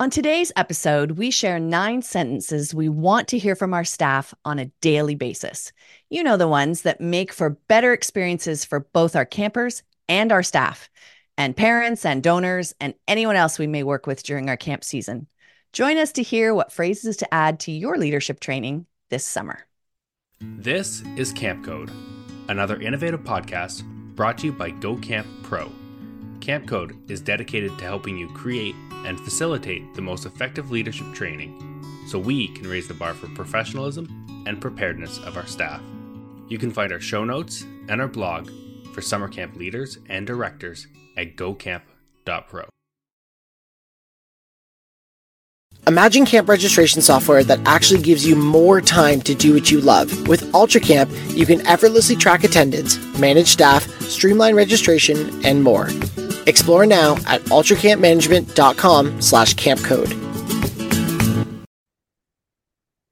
[0.00, 4.58] On today's episode, we share nine sentences we want to hear from our staff on
[4.58, 5.70] a daily basis.
[6.10, 10.42] You know, the ones that make for better experiences for both our campers and our
[10.42, 10.90] staff,
[11.38, 15.28] and parents and donors, and anyone else we may work with during our camp season.
[15.72, 19.64] Join us to hear what phrases to add to your leadership training this summer.
[20.40, 21.92] This is Camp Code,
[22.48, 23.84] another innovative podcast
[24.16, 25.70] brought to you by Go Camp Pro.
[26.44, 28.74] Camp Code is dedicated to helping you create
[29.06, 34.44] and facilitate the most effective leadership training so we can raise the bar for professionalism
[34.46, 35.80] and preparedness of our staff.
[36.50, 38.50] You can find our show notes and our blog
[38.92, 42.66] for summer camp leaders and directors at gocamp.pro.
[45.86, 50.28] Imagine camp registration software that actually gives you more time to do what you love.
[50.28, 55.88] With UltraCamp, you can effortlessly track attendance, manage staff, streamline registration, and more.
[56.46, 60.24] Explore now at ultracampmanagement.com slash campcode.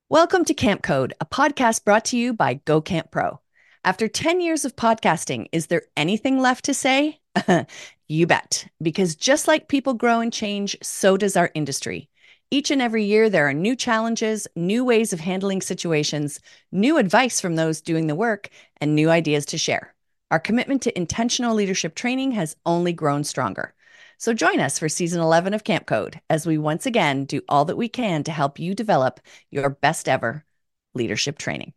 [0.08, 3.40] Welcome to Camp Code, a podcast brought to you by Go Camp Pro.
[3.82, 7.18] After 10 years of podcasting, is there anything left to say?
[8.08, 8.66] you bet.
[8.82, 12.10] Because just like people grow and change, so does our industry.
[12.50, 16.38] Each and every year, there are new challenges, new ways of handling situations,
[16.70, 18.50] new advice from those doing the work,
[18.82, 19.91] and new ideas to share.
[20.32, 23.74] Our commitment to intentional leadership training has only grown stronger.
[24.16, 27.66] So join us for season 11 of Camp Code as we once again do all
[27.66, 30.42] that we can to help you develop your best ever
[30.94, 31.74] leadership training.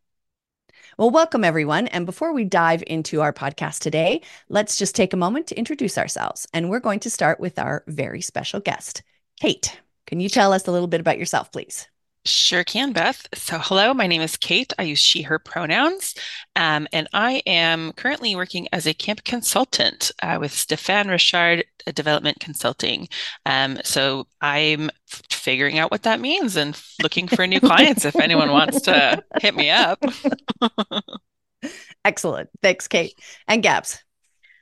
[0.98, 1.88] Well, welcome everyone.
[1.88, 5.98] And before we dive into our podcast today, let's just take a moment to introduce
[5.98, 6.48] ourselves.
[6.54, 9.04] And we're going to start with our very special guest,
[9.42, 9.82] Kate.
[10.08, 11.90] Can you tell us a little bit about yourself, please?
[12.28, 13.28] Sure can, Beth.
[13.36, 14.74] So, hello, my name is Kate.
[14.80, 16.16] I use she, her pronouns.
[16.56, 22.40] Um, and I am currently working as a camp consultant uh, with Stephane Richard Development
[22.40, 23.10] Consulting.
[23.46, 28.50] Um, so, I'm figuring out what that means and looking for new clients if anyone
[28.52, 30.04] wants to hit me up.
[32.06, 32.50] Excellent.
[32.64, 33.20] Thanks, Kate.
[33.48, 34.05] And Gabs.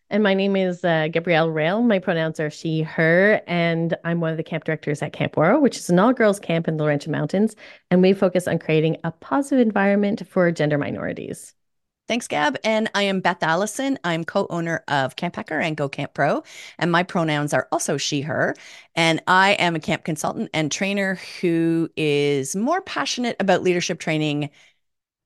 [0.10, 1.82] And my name is uh, Gabrielle Rail.
[1.82, 5.62] My pronouns are she, her, and I'm one of the camp directors at Camp Ouareau,
[5.62, 7.56] which is an all girls camp in the Laurentian Mountains.
[7.90, 11.56] And we focus on creating a positive environment for gender minorities.
[12.06, 12.58] Thanks, Gab.
[12.66, 13.98] And I am Beth Allison.
[14.04, 16.44] I'm co owner of Camp Hacker and Go Camp Pro.
[16.78, 18.56] And my pronouns are also she, her.
[18.94, 24.50] And I am a camp consultant and trainer who is more passionate about leadership training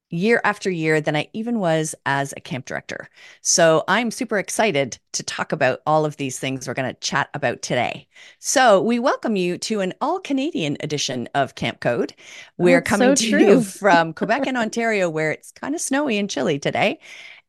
[0.09, 3.09] year after year than I even was as a camp director.
[3.41, 7.29] So I'm super excited to talk about all of these things we're going to chat
[7.33, 8.07] about today.
[8.39, 12.13] So we welcome you to an all Canadian edition of Camp Code.
[12.17, 12.23] Oh,
[12.57, 13.39] we're That's coming so to true.
[13.39, 16.99] you from Quebec and Ontario, where it's kind of snowy and chilly today.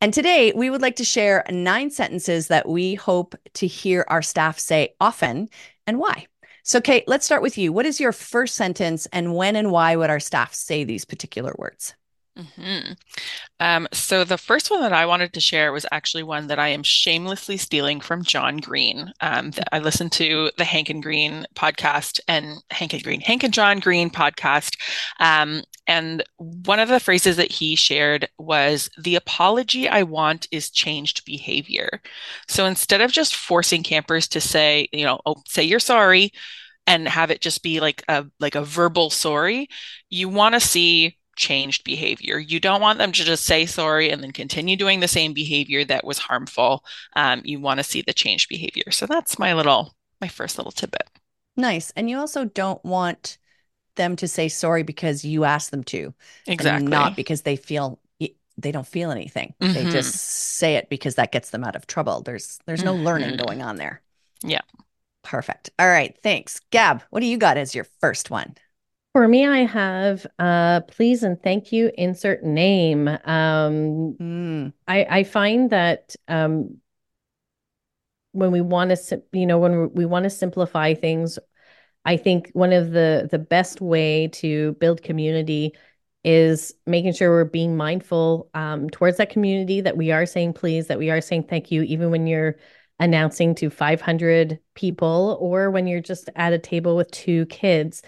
[0.01, 4.23] And today we would like to share nine sentences that we hope to hear our
[4.23, 5.49] staff say often
[5.87, 6.27] and why.
[6.63, 7.73] So, Kate, let's start with you.
[7.73, 11.55] What is your first sentence, and when and why would our staff say these particular
[11.57, 11.95] words?
[12.39, 12.93] Hmm
[13.61, 16.69] Um, so the first one that I wanted to share was actually one that I
[16.69, 19.13] am shamelessly stealing from John Green.
[19.21, 23.55] Um, I listened to the Hank and Green podcast and Hank and Green, Hank and
[23.55, 24.77] John Green podcast.
[25.21, 30.71] Um, and one of the phrases that he shared was the apology I want is
[30.71, 32.03] changed behavior.
[32.49, 36.33] So instead of just forcing campers to say, you know, oh, say you're sorry
[36.87, 39.69] and have it just be like a like a verbal sorry,
[40.11, 42.39] you want to see changed behavior.
[42.39, 45.85] You don't want them to just say sorry and then continue doing the same behavior
[45.87, 46.85] that was harmful.
[47.17, 48.91] Um, you want to see the changed behavior.
[48.91, 51.09] So that's my little, my first little tidbit.
[51.57, 51.91] Nice.
[51.97, 53.39] And you also don't want
[53.97, 56.15] them to say sorry because you asked them to,
[56.47, 56.89] and Exactly.
[56.89, 57.99] not because they feel
[58.61, 59.55] they don't feel anything.
[59.61, 59.93] They Mhm.
[59.93, 62.23] just say it because that gets them out of trouble.
[62.23, 63.47] There's there's no learning Mhm.
[63.47, 64.03] going on there.
[64.43, 64.63] Yeah.
[65.23, 65.71] Perfect.
[65.79, 66.17] All right.
[66.23, 66.61] Thanks.
[66.71, 68.57] Gab, what do you got as your first one?
[69.19, 73.09] For me, I have uh, please and thank you, insert name.
[73.09, 76.77] Um, Mm, I, I find that um,
[78.31, 81.37] when we want to, you know, when we, we want to simplify things,
[82.05, 85.73] I think one of the the best way to build community
[86.23, 90.87] is making sure we're being mindful um, towards that community that we are saying please,
[90.87, 92.55] that we are saying thank you, even when you're
[93.01, 98.03] announcing to 500 people or when you're just at a table with two kids,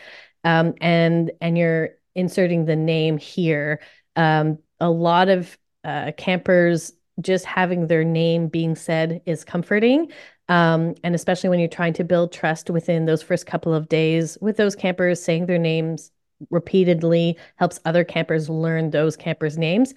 [0.45, 3.81] um, and and you're inserting the name here.
[4.17, 10.11] Um, a lot of uh, campers just having their name being said is comforting.
[10.49, 14.37] Um, and especially when you're trying to build trust within those first couple of days
[14.41, 16.11] with those campers, saying their names
[16.51, 19.95] repeatedly helps other campers learn those campers' names.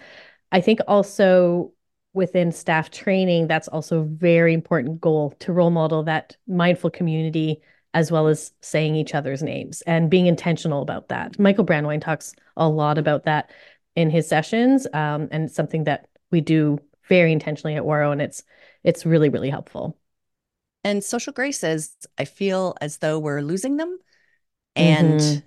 [0.52, 1.72] I think also
[2.14, 7.62] within staff training, that's also a very important goal to role model that mindful community
[7.94, 11.38] as well as saying each other's names and being intentional about that.
[11.40, 13.52] Michael Brandwein talks a lot about that
[13.96, 18.22] in his sessions, um, and it's something that we do very intentionally at Ouareau, and
[18.22, 18.44] it's
[18.84, 19.98] it's really really helpful.
[20.84, 24.00] And social graces, I feel as though we're losing them,
[24.76, 25.46] and mm-hmm.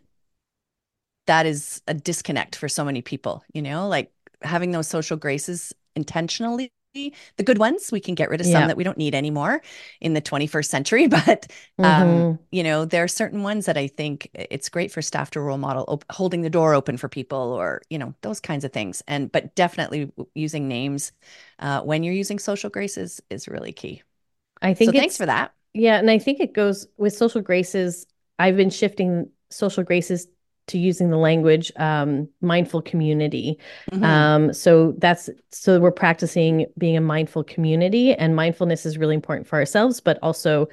[1.26, 3.44] that is a disconnect for so many people.
[3.52, 4.12] You know, like
[4.42, 6.70] having those social graces intentionally
[7.36, 7.90] the good ones.
[7.92, 8.66] We can get rid of some yeah.
[8.66, 9.62] that we don't need anymore
[10.00, 11.08] in the 21st century.
[11.26, 11.46] But,
[11.78, 12.42] um, mm-hmm.
[12.52, 15.58] you know, there are certain ones that I think it's great for staff to role
[15.58, 19.02] model, op- holding the door open for people or, you know, those kinds of things.
[19.08, 21.12] And, but definitely using names
[21.58, 24.02] uh, when you're using social graces is really key.
[24.60, 25.52] I think so thanks for that.
[25.72, 25.98] Yeah.
[25.98, 28.06] And I think it goes with social graces.
[28.38, 30.28] I've been shifting social graces
[30.68, 33.58] to using the language um, mindful community.
[33.92, 34.04] Mm-hmm.
[34.04, 39.46] Um, so that's so we're practicing being a mindful community, and mindfulness is really important
[39.46, 40.68] for ourselves, but also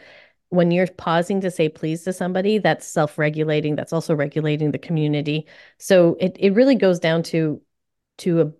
[0.49, 3.75] when you're pausing to say please to somebody, that's self-regulating.
[3.75, 5.47] That's also regulating the community.
[5.79, 7.61] So it it really goes down to
[8.19, 8.51] to a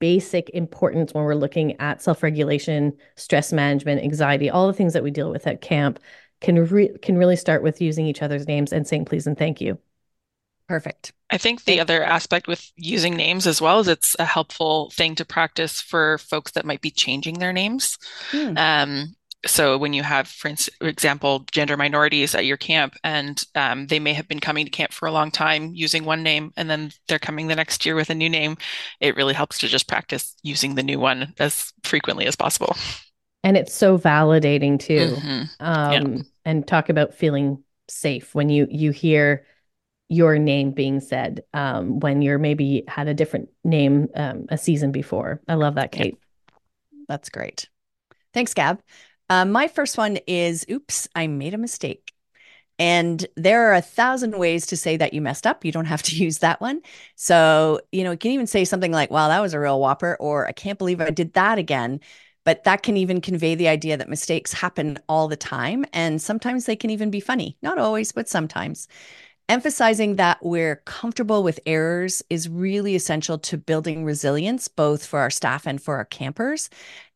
[0.00, 5.10] basic importance when we're looking at self-regulation, stress management, anxiety, all the things that we
[5.10, 5.98] deal with at camp
[6.40, 9.60] can re- can really start with using each other's names and saying please and thank
[9.60, 9.78] you.
[10.68, 11.12] Perfect.
[11.30, 15.14] I think the other aspect with using names as well is it's a helpful thing
[15.16, 17.98] to practice for folks that might be changing their names.
[18.30, 18.56] Hmm.
[18.56, 19.14] Um,
[19.46, 20.50] so when you have, for
[20.80, 24.92] example, gender minorities at your camp, and um, they may have been coming to camp
[24.92, 28.10] for a long time using one name, and then they're coming the next year with
[28.10, 28.56] a new name,
[29.00, 32.76] it really helps to just practice using the new one as frequently as possible.
[33.44, 35.16] And it's so validating too.
[35.16, 35.42] Mm-hmm.
[35.60, 36.22] Um, yeah.
[36.44, 39.46] And talk about feeling safe when you you hear
[40.08, 44.90] your name being said um, when you're maybe had a different name um, a season
[44.92, 45.40] before.
[45.48, 46.16] I love that, Kate.
[47.08, 47.68] That's great.
[48.32, 48.80] Thanks, Gab.
[49.28, 52.12] Uh, my first one is Oops, I made a mistake.
[52.78, 55.64] And there are a thousand ways to say that you messed up.
[55.64, 56.80] You don't have to use that one.
[57.16, 60.16] So, you know, you can even say something like, wow, that was a real whopper,
[60.20, 62.00] or I can't believe I did that again.
[62.44, 65.84] But that can even convey the idea that mistakes happen all the time.
[65.92, 67.58] And sometimes they can even be funny.
[67.60, 68.88] Not always, but sometimes
[69.48, 75.30] emphasizing that we're comfortable with errors is really essential to building resilience, both for our
[75.30, 76.68] staff and for our campers.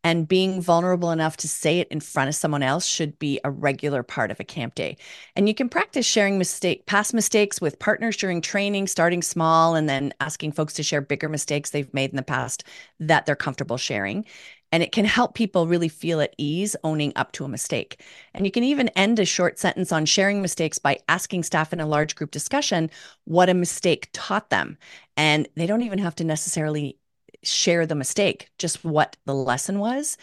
[0.05, 3.51] And being vulnerable enough to say it in front of someone else should be a
[3.53, 4.97] regular part of a camp day.
[5.37, 9.89] And you can practice sharing mistake, past mistakes with partners during training, starting small, and
[9.89, 12.65] then asking folks to share bigger mistakes they've made in the past
[12.99, 14.25] that they're comfortable sharing.
[14.73, 18.03] And it can help people really feel at ease owning up to a mistake.
[18.35, 21.81] And you can even end a short sentence on sharing mistakes by asking staff in
[21.81, 22.91] a large group discussion
[23.25, 24.79] what a mistake taught them.
[25.17, 26.99] And they don't even have to necessarily
[27.43, 30.17] share the mistake, just what the lesson was.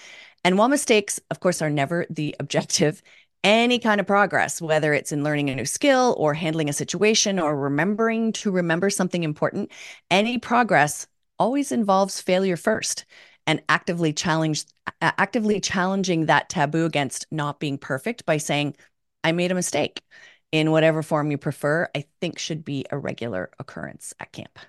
[0.43, 3.01] And while mistakes, of course, are never the objective,
[3.43, 7.39] any kind of progress, whether it's in learning a new skill or handling a situation
[7.39, 9.71] or remembering to remember something important,
[10.11, 11.07] any progress
[11.37, 13.05] always involves failure first
[13.49, 14.65] and actively challenge
[15.01, 18.75] actively challenging that taboo against not being perfect by saying
[19.23, 20.03] i made a mistake.
[20.51, 24.59] In whatever form you prefer i think should be a regular occurrence at camp.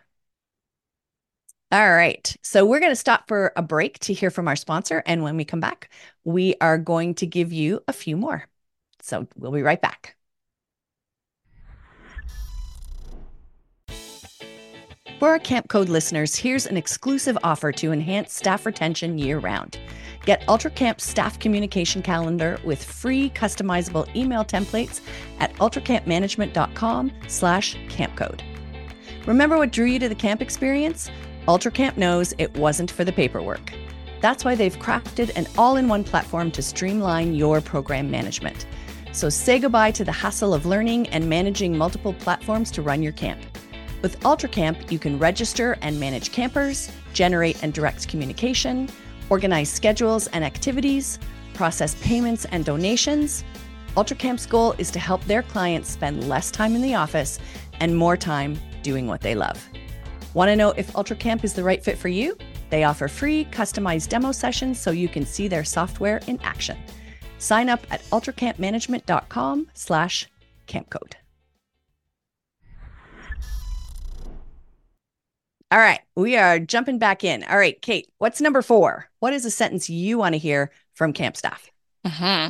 [1.73, 2.37] All right.
[2.43, 5.05] So we're going to stop for a break to hear from our sponsor.
[5.07, 5.91] And when we come back
[6.25, 8.47] we are going to give you a few more.
[9.03, 10.17] So we'll be right back
[15.21, 19.79] For our Camp Code listeners, here's an exclusive offer to enhance staff retention year round.
[20.25, 25.03] Get UltraCamp's staff communication calendar with free customizable email templates
[25.39, 28.41] at ultracampmanagement.com slash campcode.
[29.27, 31.11] Remember what drew you to the camp experience?
[31.47, 33.75] UltraCamp knows it wasn't for the paperwork.
[34.23, 38.67] That's why they've crafted an all-in-one platform to streamline your program management.
[39.13, 43.13] So say goodbye to the hassle of learning and managing multiple platforms to run your
[43.13, 43.43] camp.
[44.03, 48.89] With UltraCamp, you can register and manage campers, generate and direct communication,
[49.29, 51.19] organize schedules and activities,
[51.53, 53.45] process payments and donations.
[53.97, 57.39] UltraCamp's goal is to help their clients spend less time in the office
[57.81, 59.63] and more time doing what they love.
[60.33, 62.39] Want to know if UltraCamp is the right fit for you?
[62.71, 66.79] They offer free customized demo sessions so you can see their software in action.
[67.39, 70.29] Sign up at ultracampmanagement.com slash
[70.69, 71.20] campcode.
[75.73, 77.45] All right, we are jumping back in.
[77.45, 79.09] All right, Kate, what's number four?
[79.21, 81.71] What is a sentence you want to hear from camp staff?
[82.05, 82.49] Mm-hmm.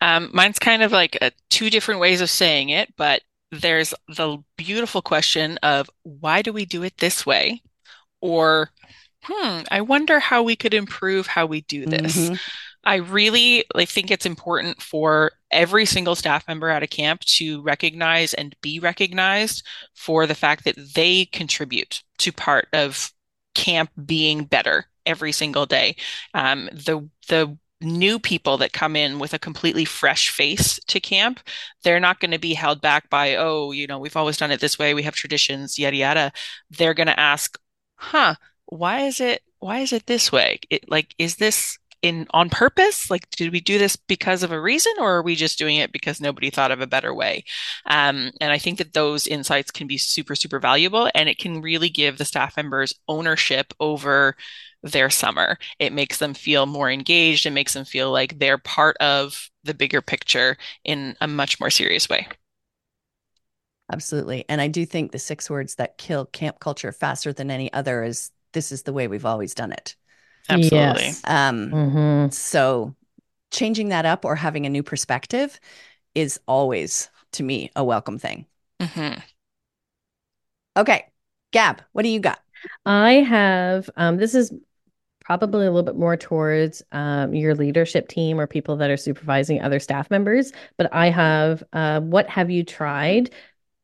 [0.00, 4.38] Um, mine's kind of like a, two different ways of saying it, but there's the
[4.56, 7.60] beautiful question of why do we do it this way?
[8.20, 8.70] Or,
[9.24, 12.16] hmm, I wonder how we could improve how we do this.
[12.16, 12.34] Mm-hmm.
[12.90, 17.62] I really like, think it's important for every single staff member at a camp to
[17.62, 23.12] recognize and be recognized for the fact that they contribute to part of
[23.54, 25.94] camp being better every single day.
[26.34, 31.38] Um, the the new people that come in with a completely fresh face to camp,
[31.84, 34.58] they're not going to be held back by, oh, you know, we've always done it
[34.60, 36.32] this way, we have traditions, yada yada.
[36.70, 37.56] They're going to ask,
[37.94, 38.34] huh,
[38.66, 40.58] why is it why is it this way?
[40.70, 43.10] It, like, is this in on purpose?
[43.10, 45.92] Like, did we do this because of a reason, or are we just doing it
[45.92, 47.44] because nobody thought of a better way?
[47.86, 51.60] Um, and I think that those insights can be super, super valuable, and it can
[51.62, 54.36] really give the staff members ownership over
[54.82, 55.58] their summer.
[55.78, 57.46] It makes them feel more engaged.
[57.46, 61.70] It makes them feel like they're part of the bigger picture in a much more
[61.70, 62.26] serious way.
[63.92, 64.44] Absolutely.
[64.48, 68.02] And I do think the six words that kill camp culture faster than any other
[68.04, 69.96] is this is the way we've always done it.
[70.50, 71.04] Absolutely.
[71.04, 71.22] Yes.
[71.24, 72.30] Um, mm-hmm.
[72.30, 72.94] So
[73.50, 75.58] changing that up or having a new perspective
[76.14, 78.46] is always, to me, a welcome thing.
[78.80, 79.20] Mm-hmm.
[80.76, 81.06] Okay.
[81.52, 82.40] Gab, what do you got?
[82.86, 84.52] I have, um, this is
[85.20, 89.60] probably a little bit more towards um, your leadership team or people that are supervising
[89.60, 90.52] other staff members.
[90.76, 93.30] But I have, uh, what have you tried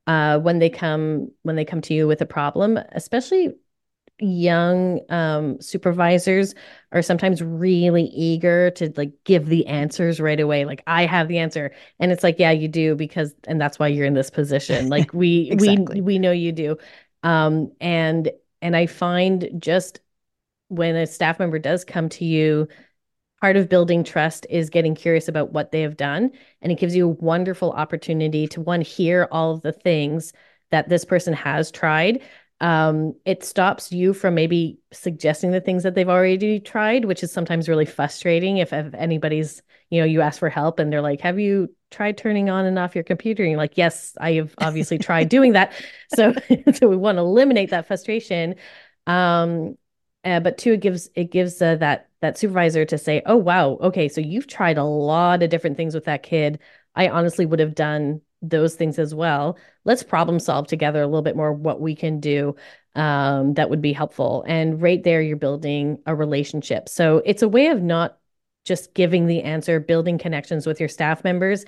[0.07, 3.55] uh, when they come when they come to you with a problem, especially
[4.19, 6.55] young um, supervisors
[6.93, 10.65] are sometimes really eager to like give the answers right away.
[10.65, 11.73] Like i have the answer.
[11.99, 14.89] And it's like yeah you do because and that's why you're in this position.
[14.89, 16.01] Like we exactly.
[16.01, 16.77] we we know you do.
[17.23, 18.31] Um and
[18.63, 20.01] and i find just
[20.69, 22.69] when a staff member does come to you
[23.41, 26.31] part of building trust is getting curious about what they have done
[26.63, 30.33] and it gives you a wonderful opportunity to one hear all of the things
[30.71, 32.21] that this person has tried
[32.61, 37.31] um, it stops you from maybe suggesting the things that they've already tried, which is
[37.31, 41.21] sometimes really frustrating if, if anybody's, you know, you ask for help and they're like,
[41.21, 43.43] have you tried turning on and off your computer?
[43.43, 45.73] And you're like, yes, I have obviously tried doing that.
[46.15, 46.35] So,
[46.73, 48.55] so we want to eliminate that frustration.
[49.09, 49.77] Um,
[50.23, 53.71] uh, but two, it gives, it gives uh, that, that supervisor to say, oh, wow,
[53.81, 56.61] okay, so you've tried a lot of different things with that kid.
[56.95, 59.59] I honestly would have done those things as well.
[59.85, 62.57] Let's problem solve together a little bit more what we can do
[62.97, 64.45] um, that would be helpful.
[64.49, 66.89] And right there, you're building a relationship.
[66.89, 68.19] So it's a way of not
[68.65, 71.65] just giving the answer, building connections with your staff members,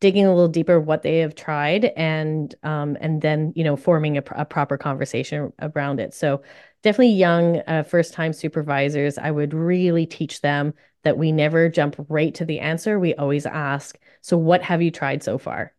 [0.00, 4.18] digging a little deeper what they have tried, and um, and then you know forming
[4.18, 6.14] a, a, proper conversation around it.
[6.14, 6.42] So
[6.82, 11.96] definitely young uh, first time supervisors, I would really teach them that we never jump
[12.08, 12.98] right to the answer.
[12.98, 15.72] We always ask, so what have you tried so far?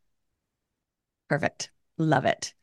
[1.34, 1.72] Perfect.
[1.98, 2.54] Love it.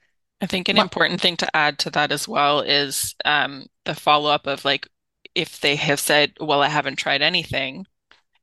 [0.41, 4.31] I think an important thing to add to that as well is um, the follow
[4.31, 4.87] up of like,
[5.35, 7.85] if they have said, well, I haven't tried anything,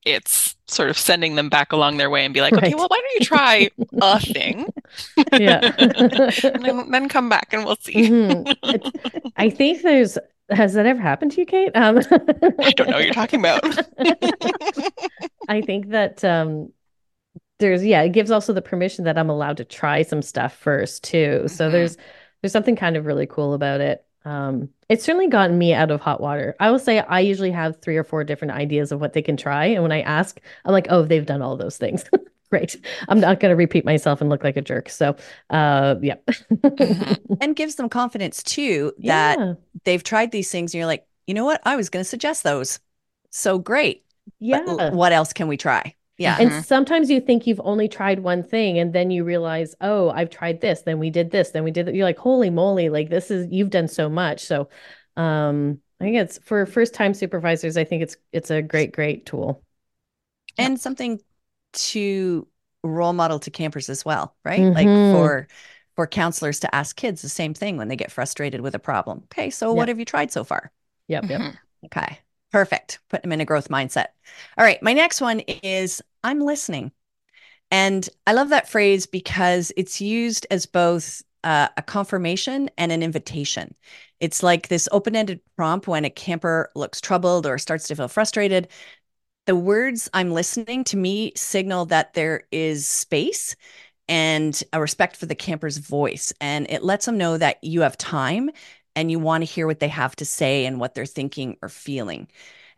[0.06, 2.66] it's sort of sending them back along their way and be like, right.
[2.66, 3.70] okay, well, why don't you try
[4.02, 4.68] a thing?
[5.34, 5.72] Yeah.
[6.62, 8.10] then, then, come back and we'll see.
[8.10, 9.30] Mm-hmm.
[9.38, 10.18] I think there's,
[10.50, 11.72] has that ever happened to you, Kate?
[11.76, 11.98] Um,
[12.60, 13.64] I don't know what you're talking about.
[15.50, 16.72] I think that um,
[17.60, 21.04] there's yeah it gives also the permission that i'm allowed to try some stuff first
[21.04, 21.40] too.
[21.40, 21.48] Mm-hmm.
[21.48, 21.98] so there's
[22.42, 24.06] there's something kind of really cool about it.
[24.26, 26.56] Um it's certainly gotten me out of hot water.
[26.60, 29.38] I will say i usually have three or four different ideas of what they can
[29.38, 29.66] try.
[29.66, 32.06] And when i ask i'm like oh they've done all those things.
[32.50, 32.78] Great.
[33.10, 34.88] I'm not going to repeat myself and look like a jerk.
[34.90, 35.16] So
[35.50, 36.16] uh yeah.
[36.30, 37.34] Mm-hmm.
[37.42, 39.54] and gives them confidence too that yeah.
[39.84, 41.60] they've tried these things and you're like you know what?
[41.66, 42.80] I was going to suggest those.
[43.32, 44.06] So great.
[44.40, 44.64] Yeah.
[44.66, 46.38] but what else can we try yeah.
[46.40, 46.62] And mm-hmm.
[46.62, 50.62] sometimes you think you've only tried one thing and then you realize, oh, I've tried
[50.62, 51.96] this, then we did this, then we did that.
[51.96, 54.42] You're like, holy moly, like this is you've done so much.
[54.42, 54.70] So
[55.16, 59.26] um I think it's for first time supervisors, I think it's it's a great, great
[59.26, 59.64] tool.
[60.58, 60.80] And yeah.
[60.80, 61.22] something
[61.74, 62.48] to
[62.84, 64.60] role model to campers as well, right?
[64.60, 64.76] Mm-hmm.
[64.76, 65.48] Like for
[65.96, 69.24] for counselors to ask kids the same thing when they get frustrated with a problem.
[69.26, 69.78] Okay, so yep.
[69.78, 70.72] what have you tried so far?
[71.08, 71.42] Yep, yep.
[71.42, 71.86] Mm-hmm.
[71.86, 72.20] Okay.
[72.52, 73.00] Perfect.
[73.10, 74.08] Put them in a growth mindset.
[74.58, 74.82] All right.
[74.82, 76.92] My next one is I'm listening.
[77.70, 83.04] And I love that phrase because it's used as both uh, a confirmation and an
[83.04, 83.76] invitation.
[84.20, 88.08] It's like this open ended prompt when a camper looks troubled or starts to feel
[88.08, 88.70] frustrated.
[89.46, 93.56] The words I'm listening to me signal that there is space
[94.10, 96.34] and a respect for the camper's voice.
[96.40, 98.50] And it lets them know that you have time
[98.98, 101.70] and you want to hear what they have to say and what they're thinking or
[101.70, 102.28] feeling.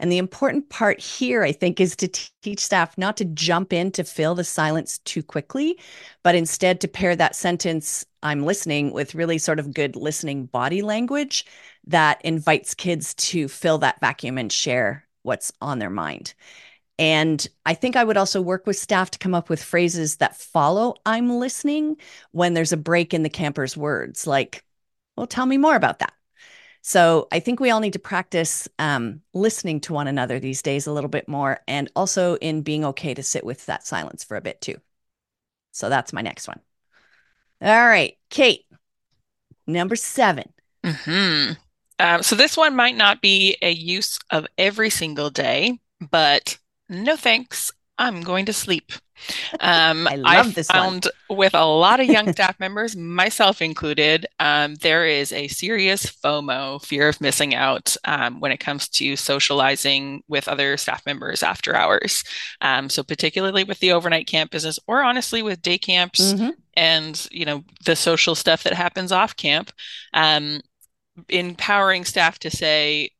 [0.02, 2.10] And the important part here, I think, is to
[2.42, 5.80] teach staff not to jump in to fill the silence too quickly,
[6.22, 10.82] but instead to pair that sentence, I'm listening, with really sort of good listening body
[10.82, 11.46] language
[11.88, 16.34] that invites kids to fill that vacuum and share what's on their mind.
[16.98, 20.36] And I think I would also work with staff to come up with phrases that
[20.36, 21.96] follow I'm listening
[22.32, 24.66] when there's a break in the camper's words, like,
[25.20, 26.14] well, tell me more about that.
[26.82, 30.88] So I think we all need to practice um, listening to one another these days
[30.88, 34.38] a little bit more and also in being okay to sit with that silence for
[34.38, 34.78] a bit too.
[35.74, 36.62] So that's my next one.
[37.62, 38.66] All right, Kate,
[39.68, 40.54] number 7
[40.86, 41.52] hmm
[42.00, 46.58] Um, so this one might not be a use of every single day, but
[46.88, 47.74] no thanks.
[48.00, 48.92] I'm going to sleep.
[49.60, 51.38] Um, I love this found one.
[51.40, 56.82] with a lot of young staff members, myself included, um, there is a serious FOMO,
[56.86, 61.76] fear of missing out, um, when it comes to socializing with other staff members after
[61.76, 62.24] hours.
[62.62, 66.54] Um, so particularly with the overnight camp business, or honestly with day camps Mhm.
[66.76, 69.74] and you know the social stuff that happens off camp.
[70.14, 70.62] Um,
[71.28, 73.12] empowering staff to say,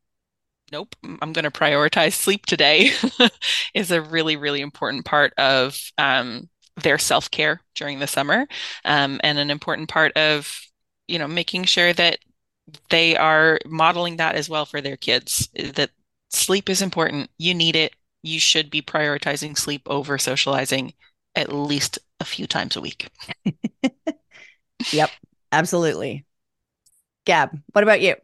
[0.72, 2.92] nope, I'm going to prioritize sleep today
[3.74, 6.50] is a really, really important part of um,
[6.82, 8.48] their self care during the summer,
[8.86, 10.52] um, and an important part of
[11.08, 12.20] you know making sure that
[12.90, 15.50] they are modeling that as well for their kids.
[15.56, 15.92] That
[16.30, 17.30] sleep is important.
[17.38, 17.94] You need it.
[18.24, 20.94] You should be prioritizing sleep over socializing
[21.36, 23.10] at least a few times a week.
[24.92, 25.12] Yep,
[25.52, 26.26] absolutely.
[27.26, 28.16] Gab, what about you?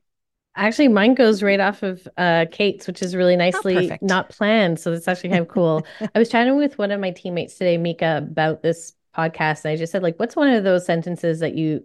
[0.56, 4.04] Actually, mine goes right off of uh, Kate's, which is really nicely perfect.
[4.04, 4.80] not planned.
[4.80, 5.86] So it's actually kind of cool.
[6.16, 9.76] I was chatting with one of my teammates today, Mika, about this podcast, and I
[9.76, 11.84] just said, like, what's one of those sentences that you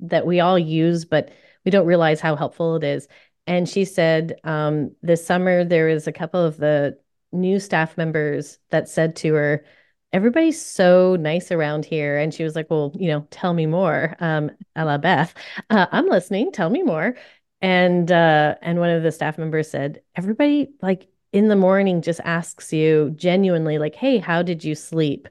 [0.00, 1.30] that we all use, but
[1.64, 3.08] we don't realize how helpful it is?
[3.46, 6.98] And she said, um, this summer there was a couple of the
[7.32, 9.64] new staff members that said to her,
[10.12, 12.18] everybody's so nice around here.
[12.18, 14.16] And she was like, well, you know, tell me more.
[14.20, 15.34] Um, a la Beth,
[15.70, 16.52] uh, I'm listening.
[16.52, 17.16] Tell me more.
[17.62, 22.20] And uh, and one of the staff members said, everybody like in the morning just
[22.24, 25.28] asks you genuinely, like, hey, how did you sleep?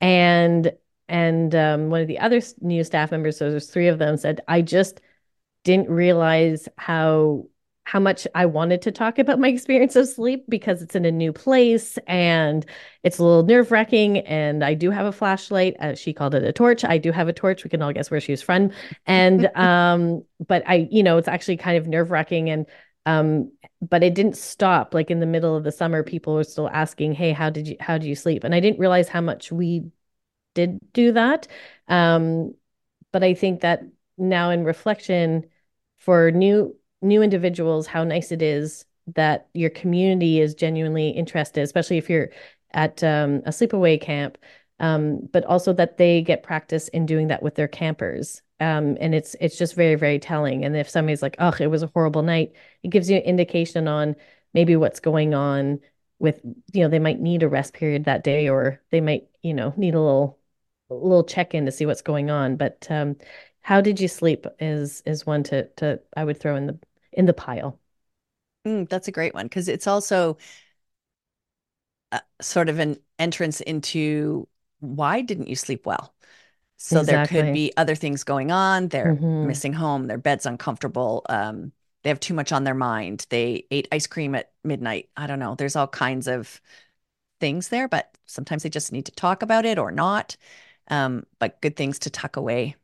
[0.00, 0.72] And
[1.08, 4.40] and um, one of the other new staff members, so there's three of them, said,
[4.48, 5.00] I just
[5.64, 7.46] didn't realize how
[7.88, 11.10] how much I wanted to talk about my experience of sleep because it's in a
[11.10, 12.66] new place and
[13.02, 14.18] it's a little nerve wracking.
[14.18, 15.74] And I do have a flashlight.
[15.80, 16.84] Uh, she called it a torch.
[16.84, 17.64] I do have a torch.
[17.64, 18.72] We can all guess where she was from.
[19.06, 22.66] And um, but I, you know, it's actually kind of nerve wracking and
[23.06, 24.92] um, but it didn't stop.
[24.92, 27.76] Like in the middle of the summer, people were still asking, "Hey, how did you
[27.80, 29.90] how do you sleep?" And I didn't realize how much we
[30.54, 31.48] did do that.
[31.86, 32.54] Um,
[33.12, 33.80] but I think that
[34.18, 35.46] now in reflection
[35.96, 38.84] for new new individuals, how nice it is
[39.14, 42.30] that your community is genuinely interested, especially if you're
[42.72, 44.38] at um, a sleepaway camp,
[44.80, 48.42] um, but also that they get practice in doing that with their campers.
[48.60, 50.64] Um, and it's it's just very very telling.
[50.64, 53.86] And if somebody's like, "Oh, it was a horrible night," it gives you an indication
[53.88, 54.16] on
[54.52, 55.80] maybe what's going on
[56.18, 56.40] with
[56.72, 59.72] you know they might need a rest period that day, or they might you know
[59.76, 60.38] need a little
[60.90, 62.56] little check in to see what's going on.
[62.56, 63.16] But um,
[63.68, 66.78] how did you sleep is is one to to I would throw in the
[67.12, 67.78] in the pile.
[68.66, 70.38] Mm, that's a great one because it's also
[72.12, 74.48] uh, sort of an entrance into
[74.80, 76.14] why didn't you sleep well?
[76.78, 78.88] So there could be other things going on.
[78.88, 79.42] They're Mhm.
[79.42, 81.72] missing home, their bed's uncomfortable, um,
[82.04, 83.26] they have too much on their mind.
[83.30, 85.10] They ate ice cream at midnight.
[85.16, 85.56] I don't know.
[85.56, 86.60] There's all kinds of
[87.40, 90.36] things there, but sometimes they just need to talk about it or not.
[90.88, 92.76] Um, but good things to tuck away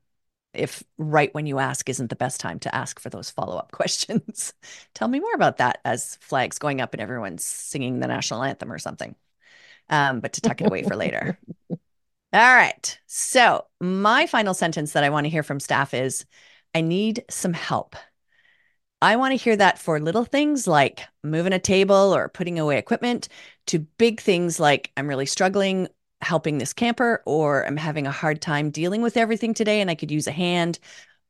[0.55, 4.53] if right when you ask isn't the best time to ask for those follow-up questions.
[4.95, 8.73] Tell me more about that as flags going up and everyone's singing the national anthem
[8.73, 9.14] or something.
[9.88, 11.38] Um, but to tuck it away for later.
[11.71, 11.79] All
[12.33, 12.99] right.
[13.07, 16.25] So, my final sentence that I want to hear from staff is
[16.75, 17.95] I need some help.
[19.01, 22.79] I want to hear that for little things like moving a table or putting away
[22.79, 23.29] equipment
[23.67, 25.88] to big things like I'm really struggling
[26.25, 29.95] helping this camper or I'm having a hard time dealing with everything today and I
[29.95, 30.79] could use a hand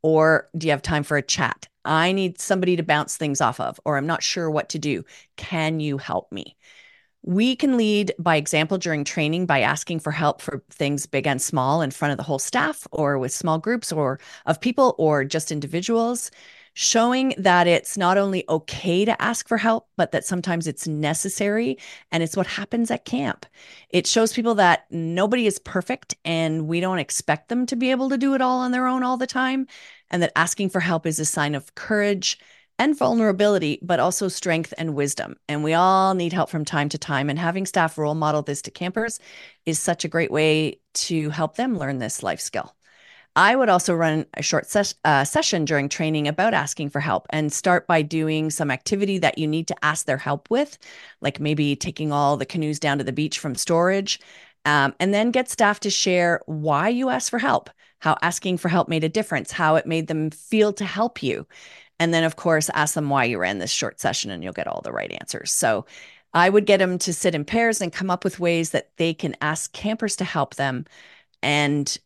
[0.03, 1.69] or do you have time for a chat?
[1.85, 5.05] I need somebody to bounce things off of or I'm not sure what to do.
[5.37, 6.57] Can you help me?
[7.23, 11.41] We can lead by example during training by asking for help for things big and
[11.41, 15.25] small in front of the whole staff or with small groups or of people or
[15.25, 16.31] just individuals,
[16.75, 21.79] showing that it's not only okay to ask for help, but that sometimes it's necessary
[22.13, 23.47] and it's what happens at camp.
[23.91, 28.09] It shows people that nobody is perfect and we don't expect them to be able
[28.11, 29.67] to do it all on their own all the time,
[30.11, 32.39] and that asking for help is a sign of courage
[32.79, 35.37] and vulnerability, but also strength and wisdom.
[35.49, 37.31] And we all need help from time to time.
[37.31, 39.21] And having staff role model this to campers
[39.65, 42.75] is such a great way to help them learn this life skill.
[43.37, 47.27] I would also run a short ses- uh, session during training about asking for help
[47.31, 50.79] and start by doing some activity that you need to ask their help with,
[51.21, 54.21] like maybe taking all the canoes down to the beach from storage,
[54.65, 58.69] um, and then get staff to share why you asked for help, how asking for
[58.69, 61.47] help made a difference, how it made them feel to help you.
[61.99, 64.69] And then, of course, ask them why you ran this short session and you'll get
[64.69, 65.51] all the right answers.
[65.53, 65.87] So
[66.33, 69.13] I would get them to sit in pairs and come up with ways that they
[69.15, 70.87] can ask campers to help them
[71.43, 71.99] and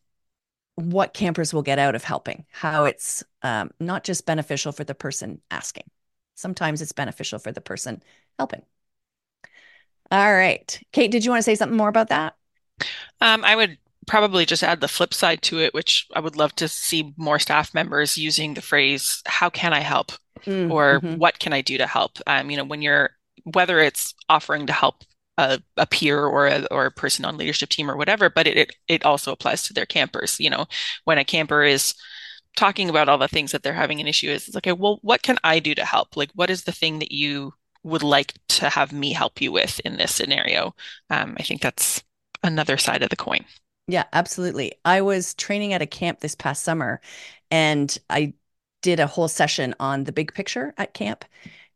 [0.79, 4.95] what campers will get out of helping, how it's um, not just beneficial for the
[4.95, 5.83] person asking.
[6.35, 8.01] Sometimes it's beneficial for the person
[8.37, 8.61] helping.
[10.11, 10.79] All right.
[10.91, 12.35] Kate, did you want to say something more about that?
[13.21, 16.55] Um, I would probably just add the flip side to it, which I would love
[16.55, 20.13] to see more staff members using the phrase, how can I help?
[20.45, 21.17] Mm, or mm-hmm.
[21.17, 22.17] what can I do to help?
[22.25, 23.11] Um, you know, when you're,
[23.43, 25.03] whether it's offering to help
[25.39, 28.57] a, a peer or a, or a person on leadership team or whatever, but it,
[28.57, 30.39] it, it also applies to their campers.
[30.39, 30.65] You know,
[31.05, 31.95] when a camper is
[32.57, 35.21] talking about all the things that they're having an issue is, it's okay, well, what
[35.21, 36.17] can I do to help?
[36.17, 39.79] Like, what is the thing that you would like to have me help you with
[39.81, 40.75] in this scenario?
[41.09, 42.03] Um, I think that's
[42.43, 43.45] another side of the coin.
[43.87, 44.73] Yeah, absolutely.
[44.83, 47.01] I was training at a camp this past summer
[47.49, 48.33] and I
[48.81, 51.25] did a whole session on the big picture at camp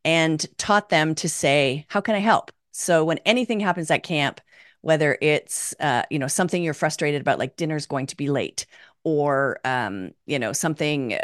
[0.06, 2.52] and taught them to say, How can I help?
[2.74, 4.42] So when anything happens at camp,
[4.82, 8.66] whether it's uh, you know something you're frustrated about, like dinner's going to be late,
[9.04, 11.18] or um, you know something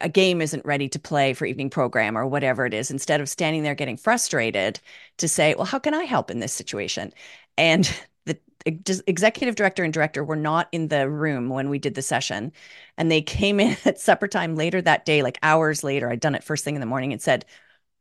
[0.00, 3.28] a game isn't ready to play for evening program or whatever it is instead of
[3.28, 4.80] standing there getting frustrated
[5.18, 7.12] to say well how can i help in this situation?
[7.56, 7.90] And
[8.26, 8.38] the
[9.06, 12.52] executive director and director were not in the room when we did the session
[12.96, 16.10] and they came in at supper time later that day like hours later.
[16.10, 17.44] I'd done it first thing in the morning and said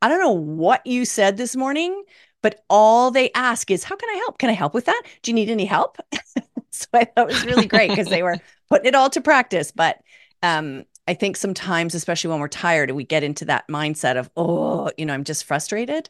[0.02, 2.04] i don't know what you said this morning
[2.42, 5.32] but all they ask is how can i help can i help with that do
[5.32, 5.98] you need any help
[6.72, 8.38] so i thought it was really great because they were
[8.70, 10.00] putting it all to practice but
[10.44, 14.92] um, I think sometimes, especially when we're tired, we get into that mindset of, oh,
[14.98, 16.10] you know, I'm just frustrated.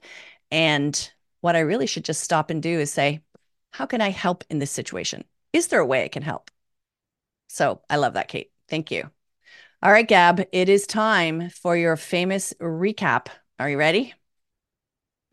[0.52, 3.22] And what I really should just stop and do is say,
[3.72, 5.24] how can I help in this situation?
[5.54, 6.52] Is there a way I can help?
[7.48, 8.52] So I love that, Kate.
[8.70, 9.10] Thank you.
[9.82, 13.28] All right, Gab, it is time for your famous recap.
[13.60, 14.13] Are you ready?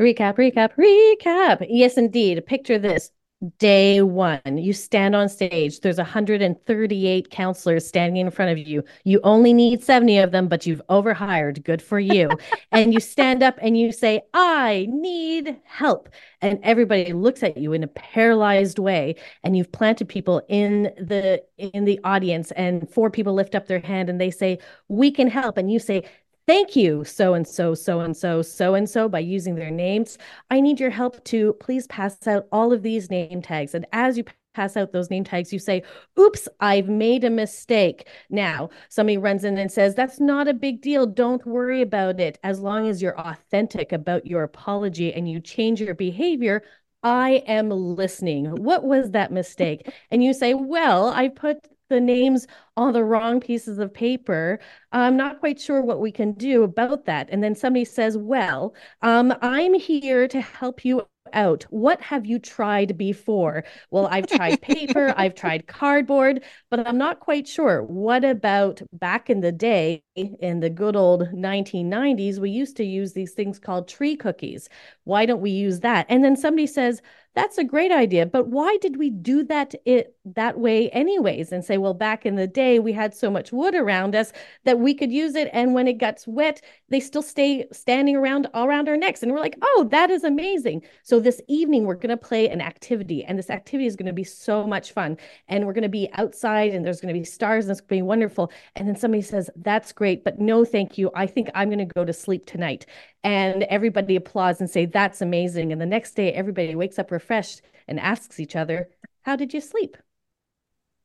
[0.01, 1.67] Recap, recap, recap.
[1.69, 2.47] Yes, indeed.
[2.47, 3.11] Picture this.
[3.59, 5.79] Day one you stand on stage.
[5.79, 8.83] There's 138 counselors standing in front of you.
[9.05, 11.63] You only need 70 of them but you've overhired.
[11.63, 12.31] Good for you.
[12.73, 16.09] And you stand up and you say i need help.
[16.43, 19.15] And everybody looks at you in a paralyzed way.
[19.45, 22.51] And you've planted people in the in the audience.
[22.53, 24.59] And four people lift up their hand and they say
[24.89, 25.59] we can help.
[25.59, 26.05] And you say
[26.49, 30.17] Thank you, so and so, so and so, so and so, by using their names.
[30.51, 33.75] I need your help to please pass out all of these name tags.
[33.75, 35.83] And as you pass out those name tags, you say,
[36.19, 38.09] Oops, I've made a mistake.
[38.31, 41.05] Now, somebody runs in and says, That's not a big deal.
[41.05, 42.39] Don't worry about it.
[42.43, 46.63] As long as you're authentic about your apology and you change your behavior,
[47.03, 48.47] I am listening.
[48.47, 49.93] What was that mistake?
[50.11, 52.47] And you say, Well, I put the names
[52.77, 54.61] on the wrong pieces of paper.
[54.93, 57.29] I'm not quite sure what we can do about that.
[57.31, 61.65] And then somebody says, Well, um, I'm here to help you out.
[61.71, 63.65] What have you tried before?
[63.91, 67.83] Well, I've tried paper, I've tried cardboard, but I'm not quite sure.
[67.83, 73.13] What about back in the day, in the good old 1990s, we used to use
[73.13, 74.69] these things called tree cookies.
[75.05, 76.07] Why don't we use that?
[76.09, 77.03] And then somebody says,
[77.35, 81.53] that's a great idea, but why did we do that it that way anyways?
[81.53, 84.33] And say, well, back in the day we had so much wood around us
[84.65, 88.47] that we could use it, and when it gets wet, they still stay standing around
[88.55, 89.23] all around our necks.
[89.23, 90.83] And we're like, oh, that is amazing.
[91.03, 94.13] So this evening we're going to play an activity, and this activity is going to
[94.13, 95.17] be so much fun,
[95.49, 97.99] and we're going to be outside, and there's going to be stars, and it's going
[97.99, 98.53] to be wonderful.
[98.77, 101.11] And then somebody says, that's great, but no, thank you.
[101.15, 102.87] I think I'm going to go to sleep tonight
[103.25, 107.63] and everybody applauds and say that's amazing and the next day everybody wakes up refreshed
[107.87, 108.89] and asks each other
[109.23, 109.97] how did you sleep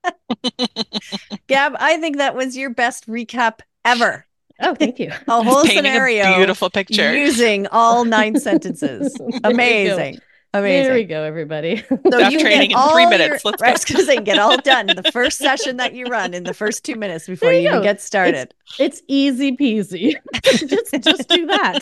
[1.47, 4.25] gab i think that was your best recap ever
[4.61, 10.19] oh thank you a whole scenario a beautiful picture using all nine sentences amazing
[10.55, 10.83] Amazing.
[10.83, 11.83] There we go, everybody.
[12.11, 13.43] So you training in three minutes.
[13.43, 13.99] Your, Let's go.
[14.03, 17.25] Say, get all done the first session that you run in the first two minutes
[17.25, 18.53] before you, you even get started.
[18.77, 20.13] It's, it's easy peasy.
[20.43, 21.79] just just do that.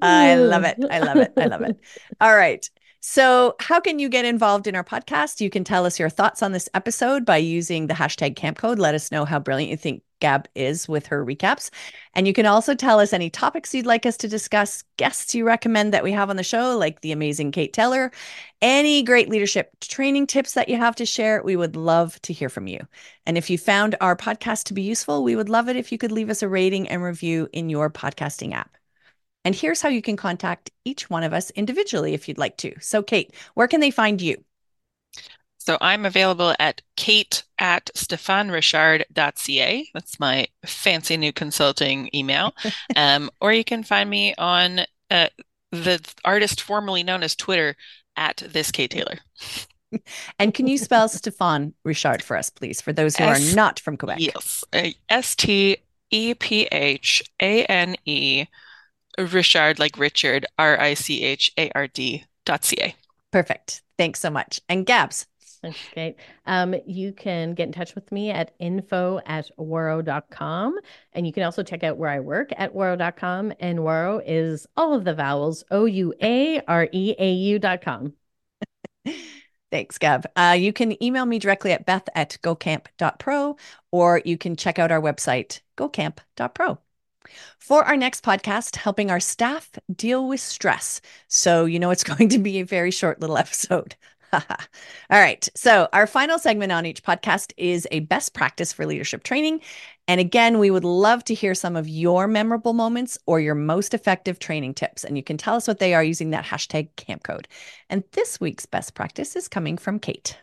[0.00, 0.76] I love it.
[0.88, 1.32] I love it.
[1.36, 1.76] I love it.
[2.20, 2.70] All right.
[3.04, 5.40] So, how can you get involved in our podcast?
[5.40, 8.78] You can tell us your thoughts on this episode by using the hashtag camp code.
[8.78, 11.68] Let us know how brilliant you think Gab is with her recaps.
[12.14, 15.44] And you can also tell us any topics you'd like us to discuss, guests you
[15.44, 18.12] recommend that we have on the show, like the amazing Kate Teller,
[18.60, 21.42] any great leadership training tips that you have to share.
[21.42, 22.86] We would love to hear from you.
[23.26, 25.98] And if you found our podcast to be useful, we would love it if you
[25.98, 28.76] could leave us a rating and review in your podcasting app.
[29.44, 32.74] And here's how you can contact each one of us individually if you'd like to.
[32.80, 34.44] So, Kate, where can they find you?
[35.58, 39.88] So I'm available at kate at stephanerichard.ca.
[39.94, 42.52] That's my fancy new consulting email.
[42.96, 45.28] um, or you can find me on uh,
[45.70, 47.76] the artist formerly known as Twitter
[48.16, 49.18] at this Kate Taylor.
[50.38, 53.78] and can you spell Stephane Richard for us, please, for those who S- are not
[53.78, 54.18] from Quebec?
[54.18, 54.64] Yes.
[55.08, 55.76] S T
[56.10, 58.46] E P H A N E
[59.18, 62.94] Richard, like Richard, R I C H A R D dot C A.
[63.30, 63.82] Perfect.
[63.98, 64.60] Thanks so much.
[64.68, 65.26] And Gabs.
[65.64, 66.16] Okay.
[66.44, 70.76] Um, you can get in touch with me at info at ouareau.com.
[71.12, 73.52] And you can also check out where I work at ouareau.com.
[73.60, 78.14] And ouareau is all of the vowels O U A R E A U.com.
[79.70, 80.26] Thanks, Gab.
[80.36, 83.56] Uh, you can email me directly at beth at gocamp.pro,
[83.90, 86.78] or you can check out our website, gocamp.pro
[87.58, 91.00] for our next podcast, helping our staff deal with stress.
[91.28, 93.96] So, you know, it's going to be a very short little episode.
[94.32, 94.40] All
[95.10, 95.46] right.
[95.54, 99.60] So, our final segment on each podcast is a best practice for leadership training.
[100.08, 103.92] And again, we would love to hear some of your memorable moments or your most
[103.92, 105.04] effective training tips.
[105.04, 107.46] And you can tell us what they are using that hashtag camp code.
[107.90, 110.38] And this week's best practice is coming from Kate.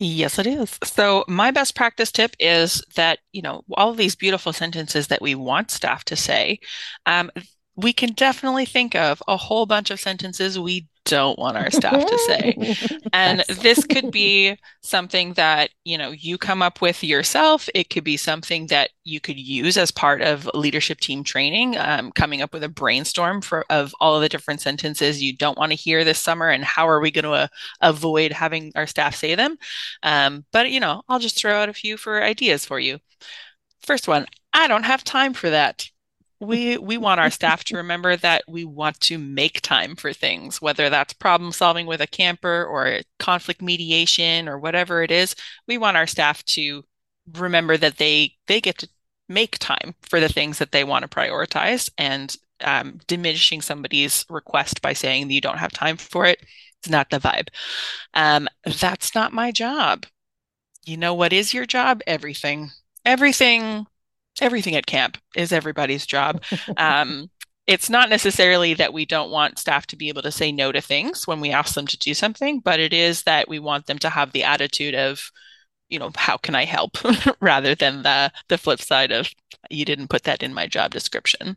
[0.00, 0.78] Yes, it is.
[0.84, 5.22] So, my best practice tip is that, you know, all of these beautiful sentences that
[5.22, 6.58] we want staff to say,
[7.06, 7.30] um,
[7.76, 12.04] we can definitely think of a whole bunch of sentences we don't want our staff
[12.04, 12.76] to say.
[13.12, 17.68] And this could be something that, you know, you come up with yourself.
[17.74, 22.10] It could be something that you could use as part of leadership team training, um,
[22.12, 25.70] coming up with a brainstorm for of all of the different sentences you don't want
[25.70, 27.46] to hear this summer and how are we going to uh,
[27.80, 29.56] avoid having our staff say them.
[30.02, 32.98] Um, but, you know, I'll just throw out a few for ideas for you.
[33.82, 35.88] First one, I don't have time for that
[36.44, 40.60] we we want our staff to remember that we want to make time for things
[40.60, 45.34] whether that's problem solving with a camper or conflict mediation or whatever it is.
[45.66, 46.84] We want our staff to
[47.34, 48.88] remember that they they get to
[49.28, 54.82] make time for the things that they want to prioritize and um, diminishing somebody's request
[54.82, 56.40] by saying that you don't have time for it.
[56.40, 56.48] It
[56.86, 57.48] is not the vibe.
[58.12, 58.48] Um,
[58.80, 60.06] that's not my job.
[60.84, 62.02] You know what is your job?
[62.06, 62.70] Everything.
[63.04, 63.86] Everything
[64.40, 66.42] everything at camp is everybody's job.
[66.76, 67.30] Um,
[67.66, 70.80] it's not necessarily that we don't want staff to be able to say no to
[70.80, 73.98] things when we ask them to do something, but it is that we want them
[74.00, 75.30] to have the attitude of,
[75.88, 76.98] you know, how can I help
[77.40, 79.30] rather than the the flip side of
[79.70, 81.56] you didn't put that in my job description.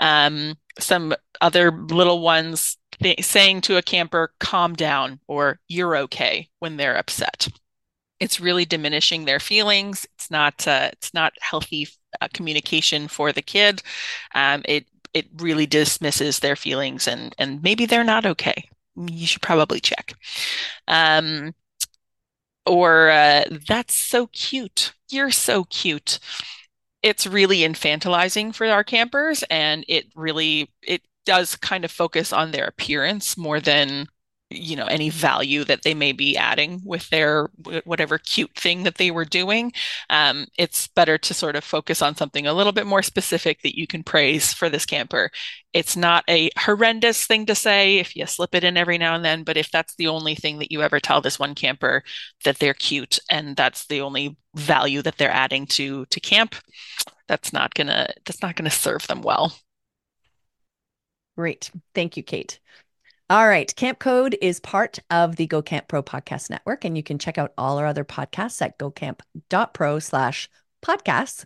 [0.00, 6.48] Um, some other little ones th- saying to a camper, calm down or you're okay
[6.58, 7.48] when they're upset
[8.20, 10.06] it's really diminishing their feelings.
[10.14, 11.88] It's not uh, it's not healthy
[12.20, 13.82] uh, communication for the kid.
[14.34, 18.68] Um, it it really dismisses their feelings and and maybe they're not okay.
[18.96, 20.14] You should probably check.
[20.88, 21.54] Um,
[22.66, 24.92] or uh, that's so cute.
[25.10, 26.18] You're so cute.
[27.02, 32.50] It's really infantilizing for our campers, and it really it does kind of focus on
[32.50, 34.06] their appearance more than
[34.50, 37.48] you know any value that they may be adding with their
[37.84, 39.72] whatever cute thing that they were doing.
[40.10, 43.78] Um, it's better to sort of focus on something a little bit more specific that
[43.78, 45.30] you can praise for this camper.
[45.72, 49.24] It's not a horrendous thing to say if you slip it in every now and
[49.24, 52.02] then but if that's the only thing that you ever tell this one camper
[52.44, 56.56] that they're cute and that's the only value that they're adding to to camp
[57.28, 59.54] that's not gonna that's not gonna serve them well.
[61.36, 61.70] Great.
[61.94, 62.60] Thank you kate
[63.30, 63.72] all right.
[63.76, 67.38] Camp Code is part of the Go Camp Pro podcast network, and you can check
[67.38, 70.50] out all our other podcasts at gocamp.pro slash
[70.84, 71.44] podcasts.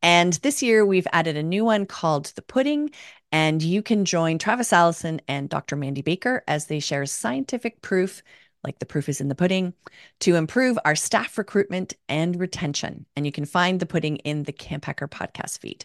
[0.00, 2.90] And this year we've added a new one called The Pudding,
[3.32, 5.74] and you can join Travis Allison and Dr.
[5.74, 8.22] Mandy Baker as they share scientific proof,
[8.62, 9.74] like the proof is in the pudding,
[10.20, 13.06] to improve our staff recruitment and retention.
[13.16, 15.84] And you can find The Pudding in the Camp Hacker podcast feed.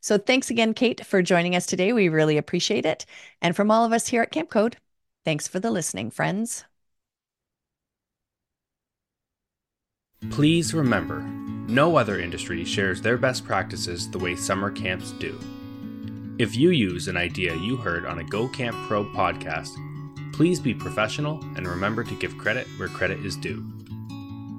[0.00, 1.92] So thanks again, Kate, for joining us today.
[1.92, 3.06] We really appreciate it.
[3.40, 4.76] And from all of us here at Camp Code,
[5.24, 6.64] thanks for the listening, friends.
[10.30, 15.38] Please remember, no other industry shares their best practices the way summer camps do.
[16.38, 19.70] If you use an idea you heard on a Go Camp Pro podcast,
[20.40, 23.62] Please be professional and remember to give credit where credit is due.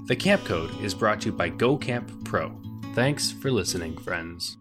[0.06, 2.56] The Camp Code is brought to you by Go Camp Pro.
[2.94, 4.58] Thanks for listening, friends.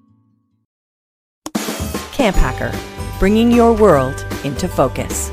[2.21, 2.71] Camp Hacker,
[3.19, 5.31] bringing your world into focus.